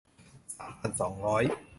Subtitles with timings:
[0.57, 1.43] สามพันสองร้อย